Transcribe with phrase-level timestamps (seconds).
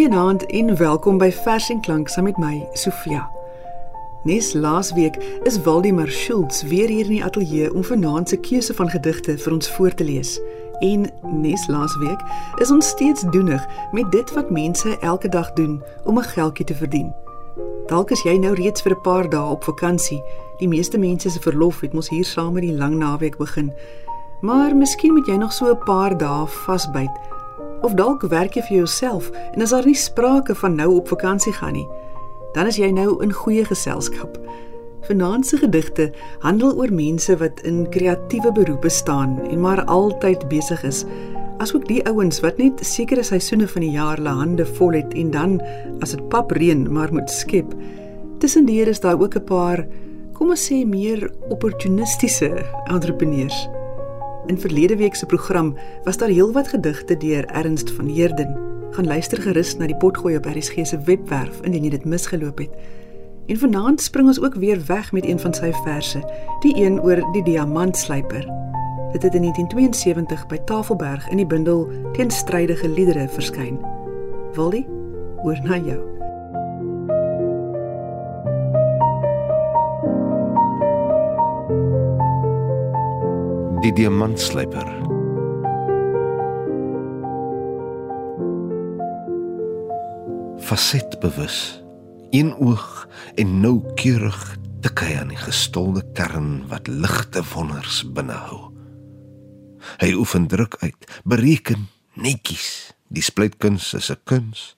[0.00, 3.26] Goeienaand en welkom by Vers en Klank saam met my, Sofia.
[4.24, 8.88] Nes laasweek is Waldemar Schultz weer hier in die ateljee om vanaand se keuse van
[8.88, 10.38] gedigte vir ons voor te lees.
[10.80, 11.04] En
[11.42, 12.22] nes laasweek
[12.64, 16.74] is ons steeds doenig met dit wat mense elke dag doen om 'n geldjie te
[16.74, 17.12] verdien.
[17.86, 20.22] Dalk is jy nou reeds vir 'n paar dae op vakansie.
[20.58, 23.72] Die meeste mense se verlof het mos hier saam met die lang naweek begin.
[24.40, 27.30] Maar miskien moet jy nog so 'n paar dae vasbyt
[27.82, 31.52] Of dalk werk jy vir jouself en as daar nie sprake van nou op vakansie
[31.56, 31.86] gaan nie,
[32.52, 34.36] dan is jy nou in goeie geselskap.
[35.08, 36.10] Vanaand se gedigte
[36.44, 41.04] handel oor mense wat in kreatiewe beroepe staan en maar altyd besig is,
[41.60, 45.32] asook die ouens wat net sekere seisoene van die jaar hulle hande vol het en
[45.32, 45.58] dan
[46.04, 47.72] as dit pap reën maar moet skep.
[48.40, 49.86] Tussendeur is daar ook 'n paar,
[50.32, 53.68] kom ons sê meer opportunistiese entrepreneurs.
[54.50, 58.56] In verlede week se program was daar heelwat gedigte deur Ernst van Heerden.
[58.90, 62.74] Gaan luister gerus na die potgooi op RSG se webwerf indien jy dit misgeloop het.
[63.46, 66.24] En vanaand spring ons ook weer weg met een van sy verse,
[66.60, 68.42] die een oor die diamantslyper.
[69.12, 73.78] Dit het in 1972 by Tafelberg in die bundel Teenstrydige liedere verskyn.
[74.58, 74.86] Wildie,
[75.46, 76.19] oor na jou.
[83.80, 84.88] Die diamantslyper.
[90.58, 91.80] Fasetbewus,
[92.30, 94.36] een oog en noukeurig
[94.84, 98.68] tik hy aan die gestolde kern wat ligte wonders binnehou.
[100.04, 101.88] Hy oefen druk uit, bereken
[102.20, 102.92] netjies.
[103.08, 104.76] Die splytkuns is 'n kuns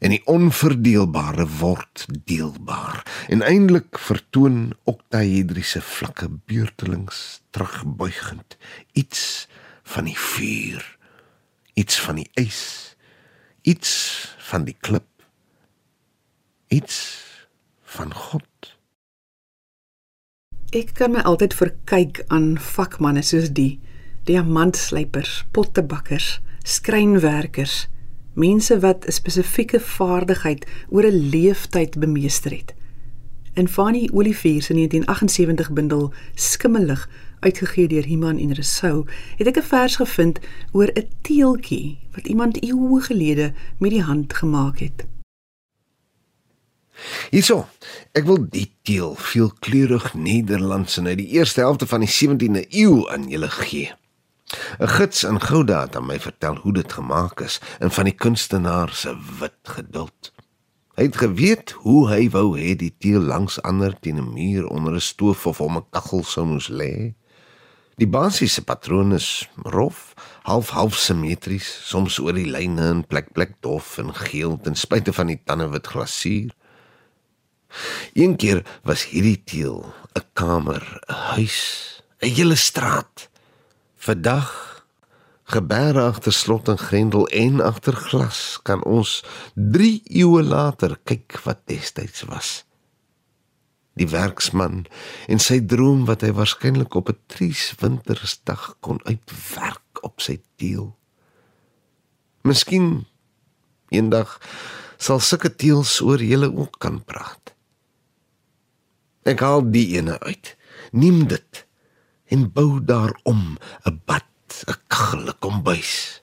[0.00, 3.02] en die onverdeelbare word deelbaar.
[3.28, 8.56] En eintlik vertoon oktahedriese vlakke beurtelings terugbuigend
[8.92, 9.48] iets
[9.82, 10.94] van die vuur
[11.74, 12.94] iets van die ys
[13.62, 13.92] iets
[14.50, 15.08] van die klip
[16.68, 16.98] iets
[17.94, 18.50] van God.
[20.74, 23.78] Ek kan my altyd verkyk aan vakmanne soos die
[24.26, 27.84] diamantslypers pottebakkers skrynwerkers
[28.34, 32.74] mense wat 'n spesifieke vaardigheid oor 'n leeftyd bemeester het.
[33.54, 37.08] In Fanny Olivier se 1978 bundel Skimmelig
[37.40, 39.06] uitgegee deur Iman en Rousseau,
[39.36, 40.38] het ek 'n vers gevind
[40.72, 45.06] oor 'n teeltjie wat iemand eeue gelede met die hand gemaak het.
[47.30, 47.66] Hierso,
[48.12, 53.08] ek wil die teel veelkleurig Nederlands in uit die eerste helfte van die 17de eeu
[53.10, 53.92] aan julle gee.
[54.78, 58.14] 'n Gids in Gouda het aan my vertel hoe dit gemaak is en van die
[58.14, 60.32] kunstenaar se wit geduld.
[60.94, 64.94] Hy het geweet hoe hy wou hê die teel langs ander teen 'n muur onder
[64.94, 67.14] 'n stoof of om 'n kaggel sou moes lê.
[67.96, 73.98] Die basiese patroon is rof, half-half simmetries, soms oor die lyne in plek plek dof
[73.98, 76.54] en geel ten spyte van die tannewit glasuur.
[78.14, 83.28] Eendag was hierdie teel 'n kamer, 'n huis, 'n hele straat.
[84.04, 84.84] Vandag
[85.48, 91.62] gebeure agter slot en grendel en agter glas kan ons 3 eeue later kyk wat
[91.72, 92.50] destyds was.
[93.96, 94.84] Die werksman
[95.24, 100.92] en sy droom wat hy waarskynlik op 'n tries wintersdag kon uitwerk op sy teel.
[102.42, 103.06] Miskien
[103.88, 104.36] eendag
[104.98, 107.54] sal sulke teels oor julle ook kan praat.
[109.24, 110.56] Ek haal die ene uit.
[110.92, 111.63] Neem dit
[112.34, 113.42] en bou daarom
[113.86, 114.26] 'n bad,
[114.66, 116.22] 'n kaggel, 'n kombuis.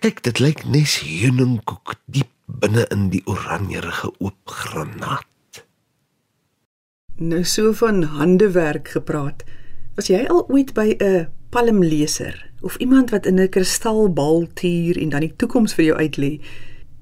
[0.00, 5.64] Kyk, dit lyk nes heuningkoek diep binne in die oranjerige oop granaat.
[7.16, 9.44] Nou so van handewerk gepraat.
[9.94, 15.08] Was jy al ooit by 'n palmleser of iemand wat in 'n kristalbal tuur en
[15.08, 16.40] dan die toekoms vir jou uitlê?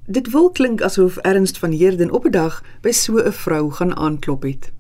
[0.07, 3.97] Dit wil klink asof Ernst van Heerden op 'n dag by so 'n vrou gaan
[3.97, 4.73] aanklop het.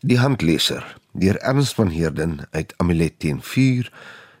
[0.00, 3.92] Die handleser deur Ernst van Heerden uit Amulet teen vuur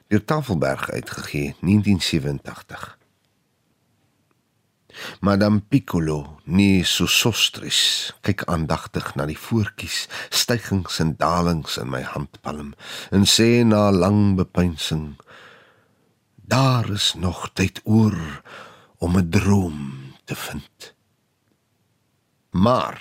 [0.08, 2.98] deur Tafelberg uitgegee 1987.
[5.20, 12.74] Madame Piccolo ni Sosostris kyk aandagtig na die voetjies, stygings en dalings in my handpalm
[13.10, 15.14] en sê na lang bepeinsing:
[16.36, 18.18] Daar is nog tyd oor
[18.98, 19.78] om 'n droom
[20.24, 20.94] te vind.
[22.52, 22.98] Maar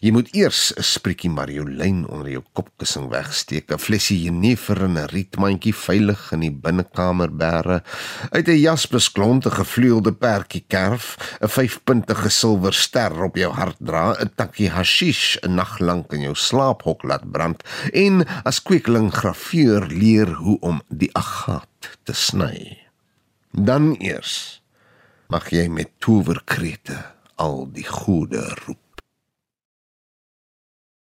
[0.00, 5.08] jy moet eers 'n spreekie Mariolyn onder jou kopkussing wegsteek, 'n flesie jenever en 'n
[5.12, 7.82] rietmandjie veilig in die binnekamer bære,
[8.30, 14.16] uit 'n jaspesklont 'n gevleuelde perdjie kerf, 'n vyfpuntige silwer ster op jou hart dra,
[14.16, 17.62] 'n takkie hashish 'n nag lank in jou slaaphok laat brand
[17.92, 22.78] en as kweekeling graveur leer hoe om die agaat te sny.
[23.52, 24.62] Dan eers
[25.28, 26.98] Mag jy met towerkrete
[27.36, 28.83] al die goeie roep.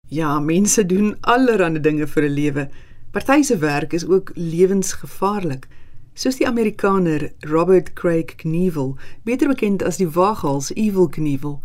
[0.09, 2.69] Ja, mense doen allerlei dinge vir 'n lewe.
[3.11, 5.69] Party se werk is ook lewensgevaarlik.
[6.15, 11.61] Soos die Amerikaner Robert Craig Knievel, beter bekend as die waaghals Evil Knievel.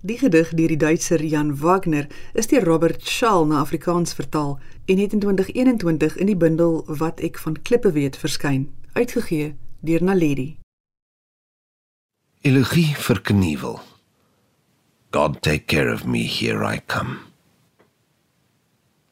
[0.00, 4.98] Die gedig deur die Duitser Jan Wagner is deur Robert Schall na Afrikaans vertaal en
[4.98, 10.56] het in 2021 in die bundel Wat ek van klippe weet verskyn, uitgegee deur Naledi.
[12.40, 13.80] Elegie vir Knievel.
[15.10, 17.27] God take care of me here I come.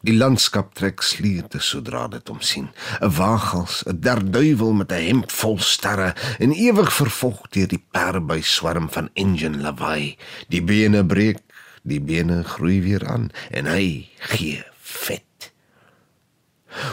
[0.06, 2.68] Die landskap trek slierte sodra dit hom sien.
[3.02, 8.40] 'n Waaghals, 'n derduiwel met 'n hemp vol sterre en ewig vervolg deur die perby
[8.40, 10.16] swarm van engine lawaai.
[10.48, 11.42] Die bene breek,
[11.82, 15.52] die bene groei weer aan en hy gee vet.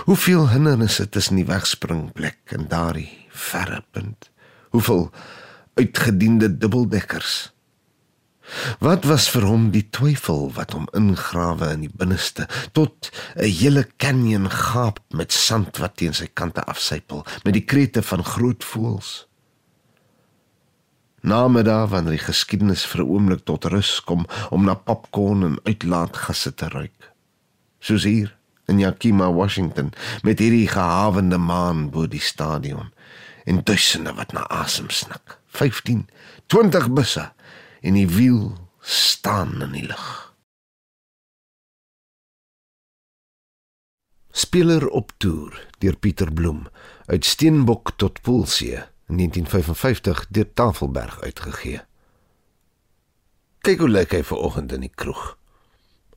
[0.05, 4.31] Hoeveel hindernisse tussen die wegspringplek en daardie verre punt.
[4.69, 5.11] Hoeveel
[5.75, 7.52] uitgediende dubbeldekkers.
[8.83, 13.87] Wat was vir hom die twyfel wat hom ingrawe in die binneste tot 'n hele
[13.97, 19.27] canyon gaap met sand wat teen sy kante afsypel met die krete van groot voëls.
[21.21, 26.53] Namiddag wanneer die geskiedenis vir 'n oomblik tot rus kom om na popcorn en uitlaatgasse
[26.53, 27.11] te ruik.
[27.79, 28.35] Soos hier
[28.67, 29.91] in Yakima, Washington,
[30.21, 32.91] met hierdie gehavende maan bo die stadion
[33.45, 35.39] en duisende wat na asem snik.
[35.47, 36.07] 15,
[36.47, 37.31] 20 busse
[37.83, 40.07] en die wiel staan in die lug.
[44.31, 46.63] Speler op toer deur Pieter Bloem
[47.05, 48.79] uit Steenbok tot Poolsee
[49.11, 51.81] in 1955 deur Tafelberg uitgegee.
[53.63, 55.35] Kyk hoe lyk hy ver oggend in die kroeg.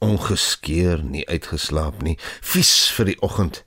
[0.02, 3.62] Ongeskeer, nie uitgeslaap nie, vies vir die oggend,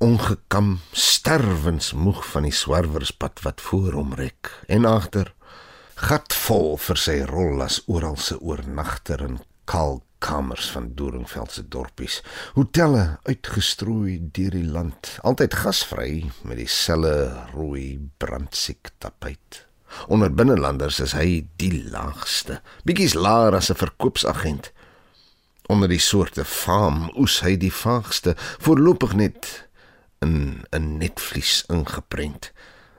[0.00, 5.34] ongekam, sterwensmoeg van die swerwerspad wat voor hom rek en agter
[6.02, 9.36] gatvol vir sy rol as oralse oornagter in
[9.70, 12.18] kalkkamers van Doringveld se dorpies.
[12.56, 19.62] Hotelle uitgestrooi deur die land, altyd gasvry met dieselfde rooi brandsiek tapuit.
[20.10, 22.58] Onder binnelanders is hy die laagste,
[22.88, 24.72] bietjies laer as 'n verkoopsagent.
[25.68, 29.68] Onder die soorte faam oes hy die vaagste, voorlopig net
[30.20, 32.52] in 'n netvlies ingeprent,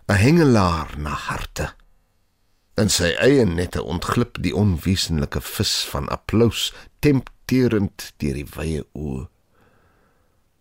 [0.08, 1.74] 'n hengelaar na harte.
[2.74, 6.72] In sy eie nette ontglip die onwesenlike vis van applous
[7.06, 9.28] tempterend deur die wye oë.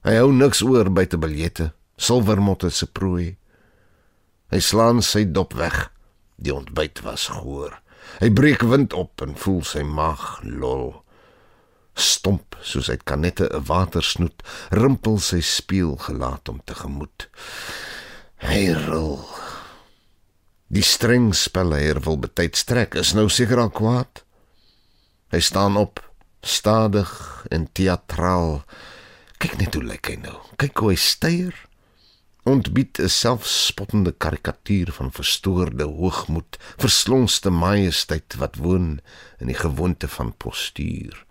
[0.05, 3.31] Hy hou niks oor by te biljette, silwermotte se prooi.
[4.53, 5.87] Hy slaan sy dop weg.
[6.37, 7.79] Die ontbyt was gehoor.
[8.21, 10.91] Hy breek wind op en voel sy maag lol.
[11.97, 17.29] Stomp soos hy kanette 'n watersnoet, rimpel sy spieël gelaat om te gemoed.
[18.43, 19.25] Hy rol
[20.73, 24.23] Die streng spelleier wil betyds trek, is nou seker al kwaad.
[25.29, 26.01] Hy staan op,
[26.41, 27.11] stadig
[27.53, 28.63] en teatraal.
[29.37, 30.39] Kyk net hoe lyk hy nou.
[30.57, 31.53] Kyk hoe hy styer.
[32.49, 39.01] Ontbied 'n selfspottende karikatuur van verstoorde hoogmoed, verslonste majesteit wat woon
[39.39, 41.27] in die gewoonte van postuur.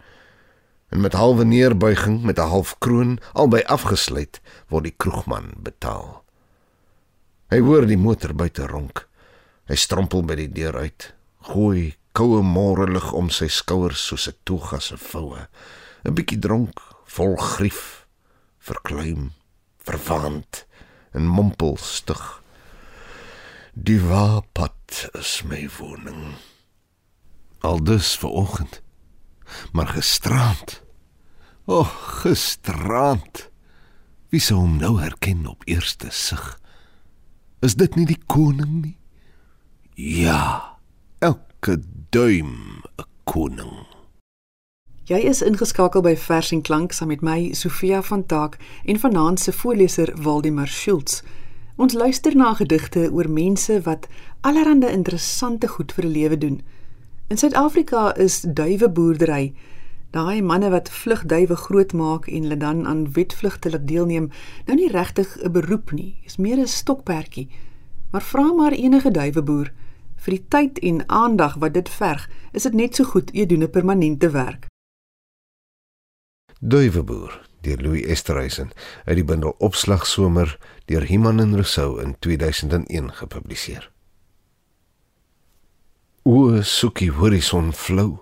[0.93, 6.23] En met halwe neerbuiging met 'n half kroon albei afgesluit word die kroegman betaal.
[7.49, 9.09] Hy hoor die motor buite ronk.
[9.69, 11.13] Hy strompel by die deur uit,
[11.51, 15.47] gooi koue môre lig om sy skouers soos 'n toga se voue.
[16.05, 18.05] 'n Bietjie dronk, vol grief,
[18.59, 19.31] verkleum,
[19.77, 20.65] verwaand
[21.13, 22.41] en mompel stug.
[23.73, 26.35] Die waarpad is my woning.
[27.61, 28.81] Aldus ver oggend.
[29.71, 30.81] Maar gisterand.
[31.65, 31.87] O, oh,
[32.21, 33.49] gisterand.
[34.29, 36.59] Wie sou hom nou herken op eerste sig?
[37.61, 38.97] Is dit nie die koning nie?
[39.95, 40.77] Ja,
[41.19, 41.77] elke
[42.09, 43.87] duim 'n koning.
[45.03, 49.39] Jy is ingeskakel by Vers en Klank saam met my Sofia van Taak en vanaand
[49.39, 51.21] se voorleser Waldemar Schultz.
[51.75, 54.07] Ons luister na gedigte oor mense wat
[54.41, 56.61] allerlei interessante goed vir 'n lewe doen.
[57.27, 59.53] In Suid-Afrika is duiweboerdery,
[60.11, 64.29] daai manne wat vlugduwe grootmaak en hulle dan aan wetvlugte laat deelneem,
[64.65, 66.15] nou nie regtig 'n beroep nie.
[66.21, 67.49] Dit is meer 'n stokperdjie.
[68.11, 69.71] Maar vra maar enige duiweboer,
[70.21, 73.63] vir die tyd en aandag wat dit verg, is dit net so goed jy doen
[73.63, 74.67] 'n permanente werk.
[76.59, 78.71] Duiweboer deur Louis Esterhuizen
[79.05, 83.91] uit die bundel Opslag somer deur Himan en Rousseau in 2001 gepubliseer.
[86.23, 88.21] O soekie horison flou.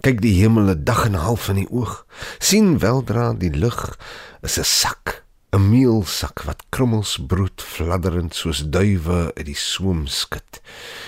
[0.00, 2.06] Kyk die hemel 'n dag en 'n half in die oog.
[2.38, 3.98] sien weldra die lug
[4.42, 10.60] is 'n sak 'n meelsak wat krummels broed fladderend soos duwe uit die swoem skud.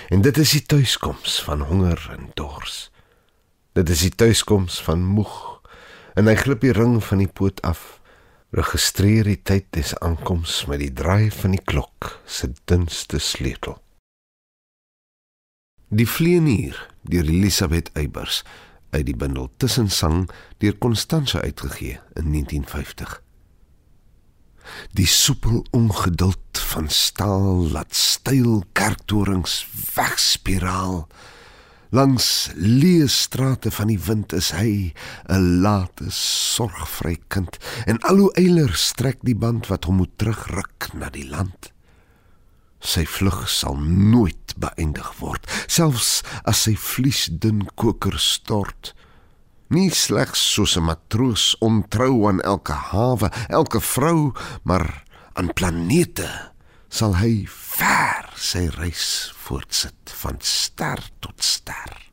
[0.09, 2.91] En dit is die tuiskoms van honger en dors.
[3.73, 5.61] Dit is die tuiskoms van moeg.
[6.15, 8.01] En hy glip die ring van die poot af.
[8.57, 13.77] Registreer die tyd des aankoms met die draai van die klok se dunste sleutel.
[15.89, 18.43] Die vleenier deur Elisabeth Eybers
[18.91, 23.21] uit die bundel Tussensang deur Constanze uitgegee in 1950.
[24.93, 31.07] Die soepel ongeduld van staal laat styl kerktorings wegspiraal.
[31.91, 34.95] Langs leë strate van die wind is hy
[35.27, 40.93] 'n late sorgvry kind en al hoe eiler strek die band wat hom moet terugruk
[40.95, 41.73] na die land.
[42.81, 48.95] Sy vlug sal nooit beëindig word, selfs as sy vliesdun koker stort
[49.71, 56.29] nie slegs soos 'n matroos ontrou aan elke hawe, elke vrou, maar aan planete
[56.89, 62.11] sal hy ver sy reis voortsit van ster tot ster.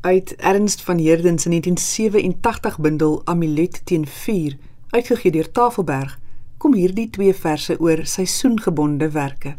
[0.00, 4.56] Uit Ernst van Heerden se 1987 bundel Amulet teen vuur,
[4.90, 6.18] uitgegee deur Tafelberg,
[6.58, 9.56] kom hierdie twee verse oor seisoengebonde werke.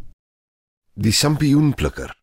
[0.93, 2.20] Die sampioenplikker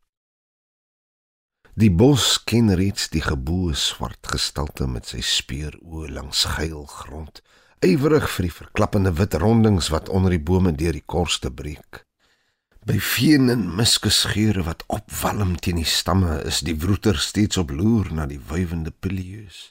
[1.79, 7.39] Die bos ken reeds die geboue swart gestalte met sy speeroë langs geil grond,
[7.87, 12.01] ywerig vir die verklappende wit rondings wat onder die bome deur die korste breek.
[12.83, 18.11] By veen en miskusgeure wat opwalm teen die stamme, is die wroeter steeds op loer
[18.11, 19.69] na die wywende pilieus.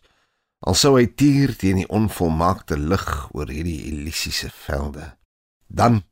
[0.64, 5.12] Alsou hy tier teen die onvolmaakte lig oor hierdie elisiese velde.
[5.68, 6.06] Dan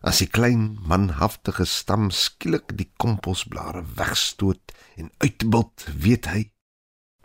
[0.00, 6.44] As die klein manhaftige stam skielik die komposblare wegstoot en uitbult, weet hy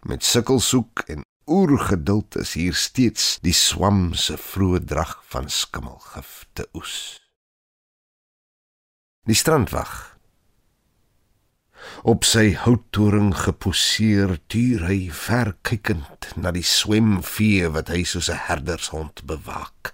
[0.10, 6.66] met sukkelsoek en oergeduld is hier steeds die swam se vroeë drag van skimmelgif te
[6.74, 6.96] oes.
[9.28, 9.94] Die strandwag
[12.08, 19.24] op sy houttoring geposeer tuur hy verkykend na die swemvee wat hy soos 'n herdershond
[19.28, 19.94] bewaak.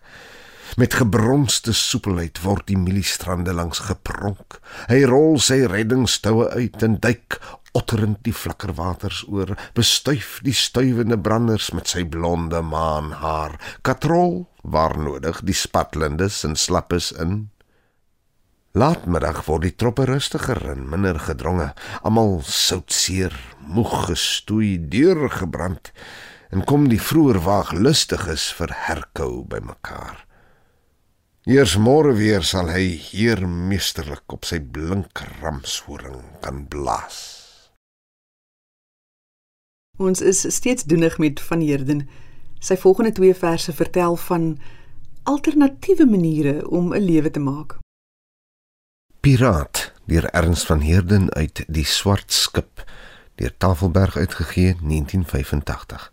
[0.78, 4.60] Met gebronste soepelheid word die mieliestrande langs gepronk.
[4.92, 7.40] Hy rol sy reddingstoue uit en duik
[7.78, 13.58] otterend die flikkerwaters oor, bestuif die stuwende branders met sy blonde maanhaar.
[13.86, 17.50] Katrol waar nodig die spatlindes en slappes in.
[18.78, 21.72] Laatmiddag word die troppe rustiger en minder gedronge,
[22.06, 23.34] almal soutseer,
[23.66, 25.94] moeg gestoei, deurgebrand
[26.54, 30.29] en kom die vroeër waag lustiges vir herkou bymekaar.
[31.48, 37.20] Eers môre weer sal hy hier meesterlik op sy blink ramshoring kan blaas.
[40.00, 42.04] Ons is steeds doenig met van Heerden.
[42.60, 44.60] Sy volgende twee verse vertel van
[45.24, 47.78] alternatiewe maniere om 'n lewe te maak.
[49.20, 52.84] Piraat deur Ernst van Heerden uit Die Swart Skip
[53.36, 56.12] deur Tafelberg uitgegee 1985.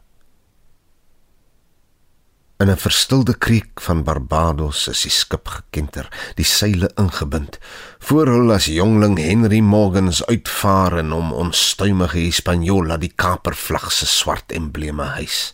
[2.59, 7.59] In 'n verstilde kreek van Barbados is die skip gekenter, die seile ingebind.
[7.99, 14.53] Voor hul as jongling Henry Morgans uitvaar en om onstuimige Hispaniola die kapervlag se swart
[14.53, 15.53] embleme huis.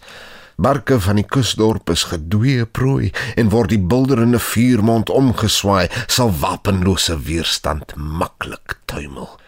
[0.57, 7.19] Barke van die kusdorp is gedwee prooi en word die bulderende vuurmond omgeswaai, sal wapenlose
[7.19, 9.42] weerstand maklik tuimel.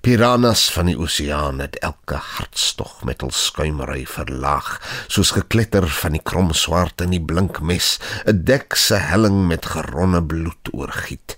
[0.00, 4.78] Piranhas van die oseaan het elke hartstog met hul skuimery verlaag,
[5.12, 10.22] soos gekletter van die krom swart in die blink mes, 'n dekse helling met geronde
[10.24, 11.36] bloed oorgiet.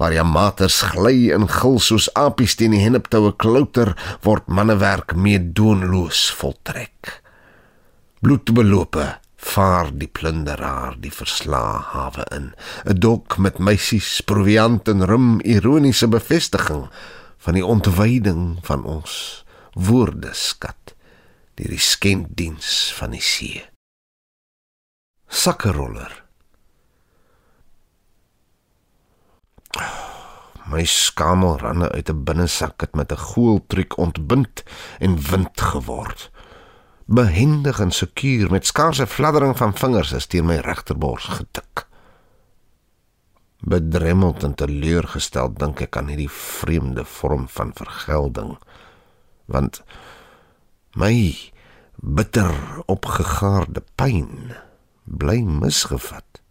[0.00, 3.92] Waar ja maters gly en gil soos apies teen die henneptoue klouter,
[4.22, 7.20] word mannewerk meedoenloos voltrek.
[8.20, 12.54] Bloedbelope vaar die plunderaar die verslae hawe in,
[12.86, 16.88] 'n dok met meisies, proviant en rum ironiese bevestiging
[17.36, 20.94] van die ontwyding van ons woordeskat
[21.56, 23.64] deur die skenkdiens van die see.
[25.26, 26.12] Sakkeroller.
[30.66, 34.62] My skamelrande uit 'n binnesak het met 'n goeltruc ontbind
[34.98, 36.30] en wind geword.
[37.04, 41.85] Behendig en sekuur met skaarse fladdering van vingers is teen my regterbors getik
[43.60, 48.56] bedremmeld en teleurgestel dink ek aan hierdie vreemde vorm van vergelding.
[49.46, 49.82] Want
[50.96, 51.14] my
[51.96, 52.52] bitter
[52.86, 54.52] opgegaarde pyn
[55.04, 56.42] bly misgevat.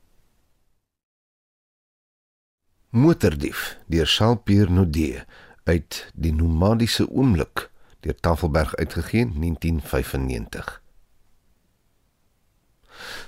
[2.95, 5.25] Motordief deur Charles Nodé
[5.65, 7.69] uit die nomadiese oomblik
[8.05, 10.81] deur Tafelberg uitgegee 1995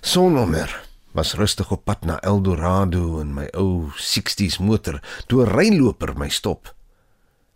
[0.02, 0.87] Sononder
[1.18, 6.30] was rustig op pad na Eldorado in my ou 60s motor toe 'n reinloper my
[6.30, 6.70] stop.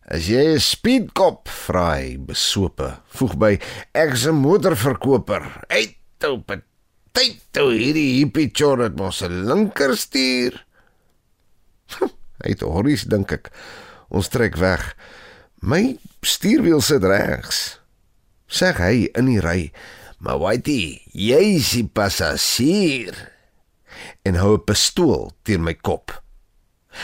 [0.01, 3.59] "As jy 'n speedkop vra hy besope, voeg by
[3.93, 5.65] ek's 'n motorverkoper.
[5.67, 6.57] Uit op
[7.11, 10.65] tyd toe hierdie hippie chor het mos 'n linker stuur."
[12.41, 13.51] hy het horries dink ek.
[14.09, 14.95] Ons trek weg.
[15.61, 17.79] My stuurwiel sit regs.
[18.49, 19.71] Sê hy in die ry,
[20.17, 23.31] "Maar waaitie, jy is die passasier."
[24.21, 26.21] En hou 'n pistool teen my kop.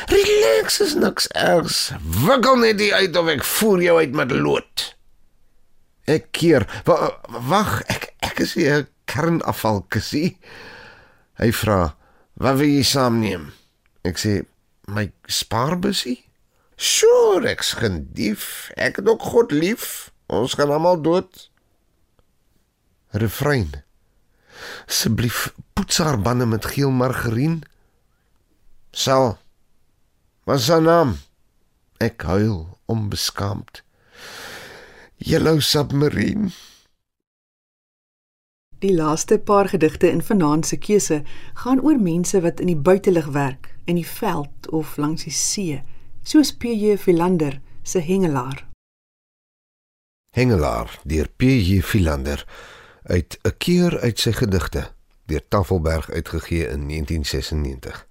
[0.05, 1.91] Relax is niks ergs.
[2.03, 4.95] Wikkel net die uit of ek voer jou uit met lood.
[6.07, 6.67] Ek keer.
[6.85, 10.37] Wag, ek ek is 'n kernafval kusie.
[11.39, 11.95] Hy vra,
[12.33, 13.53] "Wat wil jy saamneem?"
[14.03, 14.45] Ek sê,
[14.87, 16.25] "My spaarbusie."
[16.75, 18.71] "Sure, ek's gendief.
[18.75, 20.11] Ek het ook God lief.
[20.27, 21.49] Ons gaan almal dood."
[23.11, 23.86] Refrein.
[24.87, 27.61] Asseblief, poets haar bande met geel margarien.
[28.91, 29.37] Sal
[30.47, 31.17] Wat is haar naam?
[31.99, 33.81] Ek huil onbeskaamd.
[35.17, 36.53] Yellow Submarine.
[38.79, 41.23] Die laaste paar gedigte in Vanaand se keuse
[41.53, 45.81] gaan oor mense wat in die buitelug werk, in die veld of langs die see,
[46.23, 48.63] soos PJ Philander se Hengelaar.
[50.31, 52.45] Hengelaar deur PJ Philander
[53.07, 54.91] uit 'n keer uit sy gedigte
[55.25, 58.07] deur Tafelberg uitgegee in 1996.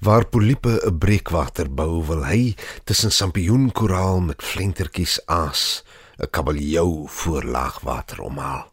[0.00, 5.84] Waar poliepe 'n breekwater bou, wil hy tussen sampioenkoraal met flentertjies aas
[6.18, 8.70] 'n kabeljou voor laagwater omhaal.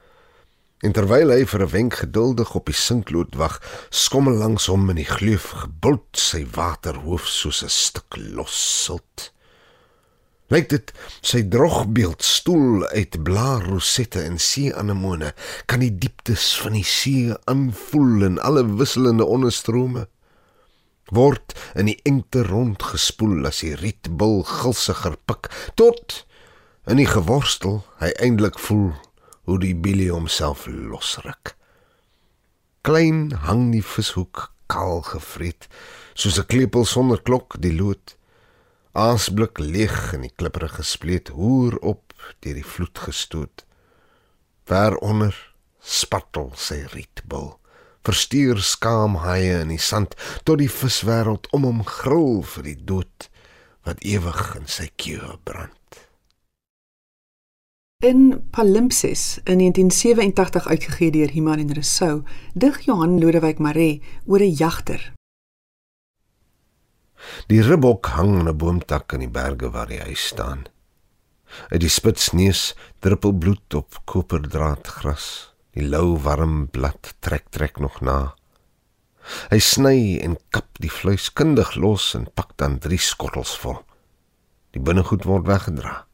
[0.79, 4.95] En terwyl hy vir 'n wenk geduldig op die sinkloot wag, skommel langs hom in
[4.95, 9.31] die gleuf gebult sy waterhoof soos 'n stuk los silt.
[10.51, 10.91] Lyk dit
[11.23, 15.31] sy drogbeeld stoel uit blaarrosette en see anemone
[15.71, 20.07] kan die dieptes van die see aanvoel in alle wisselende onderstrome
[21.13, 26.23] word in die engte rond gespoel as die rietbul gulsiger pik tot
[26.89, 28.91] in die geworstel hy eintlik voel
[29.47, 31.55] hoe die bilie homself losruk.
[32.83, 35.67] Klein hang die vishoek kaal gevreet
[36.13, 38.15] soos 'n klepel sonder klok die lood.
[38.93, 42.13] Aasblik leeg in die klipprige spleet hoer op
[42.45, 43.65] deur die vloed gestoot.
[44.69, 45.33] Ver onder
[45.81, 47.55] spattel sy rietbul
[48.03, 53.29] verstuur skaam haie in die sand tot die viswêreld om hom gril vir die dood
[53.87, 55.79] wat ewig in sy keu brand.
[58.03, 64.51] In Palimpsest in 1987 uitgegee deur Iman en Rousseau, dig Johan Lodewyk Maree oor 'n
[64.51, 65.13] jagter.
[67.47, 70.65] Die ribbok hang in 'n boomtak in die berge waar hy huis staan.
[71.69, 75.53] Uit die spitsneus druppel bloed op koperdraad gras.
[75.73, 78.35] Die lou warm blad trek trek nog na.
[79.49, 83.79] Hy sny en kap die vleis kundig los en pak dan drie skottels vol.
[84.73, 86.05] Die binnegoed word weggedra.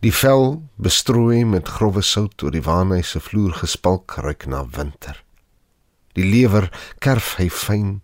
[0.00, 5.18] Die vel bestrooi met grouwe sout oor die waarnhuis se vloer gespalk ruik na winter.
[6.14, 6.68] Die lewer
[7.02, 8.00] kerf hy fyn,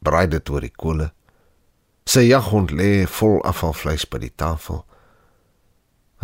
[0.00, 1.10] braai dit oor die kole.
[2.08, 4.78] Sy jaghond lê vol afvalvleis by die tafel.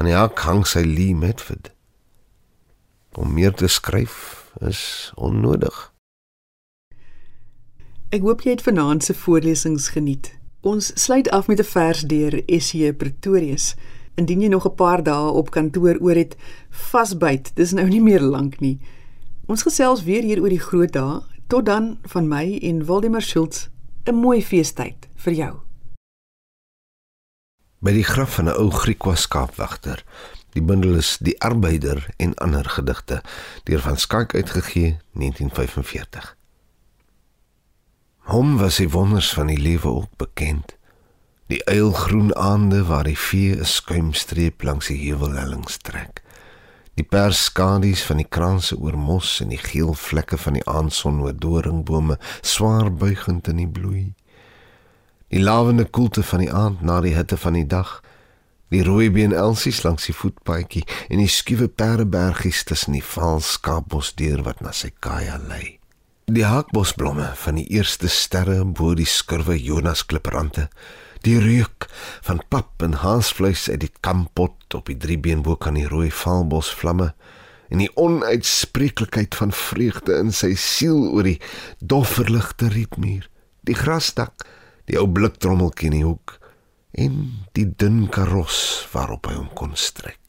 [0.01, 1.59] Aan die hak hang sy lee vir
[3.15, 5.93] om meer te skryf is onnodig.
[8.11, 10.33] Ek hoop jy het vanaand se voorlesings geniet.
[10.65, 13.75] Ons sluit af met 'n vers deur SJ Pretorius.
[14.17, 16.37] Indien jy nog 'n paar dae op kantoor oor het,
[16.71, 17.53] vasbyt.
[17.55, 18.81] Dis nou nie meer lank nie.
[19.47, 21.21] Ons gesels weer hier oor die groot dae.
[21.47, 23.69] Tot dan van my en Waldemar Schultz.
[24.07, 25.64] 'n Mooi feestyd vir jou.
[27.85, 30.05] By die graf van 'n ou Griekwa skaapwagter
[30.57, 33.21] Die bundel is Die Arbeider en ander gedigte
[33.65, 36.37] deur van Skank uitgegee 1945.
[38.19, 40.77] Hom was die wonders van die lewe ook bekend.
[41.47, 46.23] Die eilgroen aande waar die vee 'n skuimstreep langs die heuwellellings trek.
[46.95, 51.37] Die perskadies van die kranse oor mos en die geel vlekke van die aandson oor
[51.39, 54.15] doringbome swaar buigend in die bloei.
[55.35, 57.97] Die lawende koelte van die aand na die hitte van die dag
[58.71, 64.45] die rooibeen elsies langs die voetpaadjie en die skuwe perdebergies tussen die vaal skaapbos deur
[64.47, 65.81] wat na sy kaja lei.
[66.31, 70.69] Die hakbosblomme van die eerste sterre bo die skurwe Jonas kliprante,
[71.27, 71.91] die reuk
[72.23, 76.71] van pap en haasvleis uit die kampot op die driebeen bo kan die rooi vaalbos
[76.79, 77.11] vlamme
[77.75, 81.41] en die onuitspreeklikheid van vreugde in sy siel oor die
[81.83, 83.27] dofverligte rietmuur,
[83.67, 84.47] die grasdak,
[84.89, 86.39] die ou bliktrommeltjie in die hoek
[87.05, 87.21] en
[87.59, 88.59] die dun karos
[88.93, 90.24] waarop hy hom kon strek.